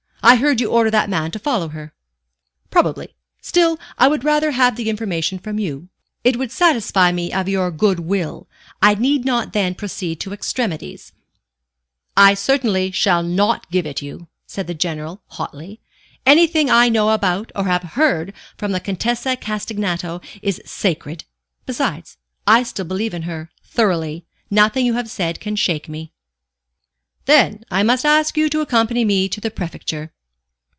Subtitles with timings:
[0.23, 1.95] I heard you order that man to follow her."
[2.69, 5.89] "Probably; still I would rather have the information from you.
[6.23, 8.47] It would satisfy me of your good will.
[8.83, 11.11] I need not then proceed to extremities"
[12.31, 15.79] "I certainly shall not give it you," said the General, hotly.
[16.23, 21.23] "Anything I know about or have heard from the Contessa Castagneto is sacred;
[21.65, 24.27] besides, I still believe in her thoroughly.
[24.51, 26.13] Nothing you have said can shake me."
[27.25, 30.11] "Then I must ask you to accompany me to the Prefecture.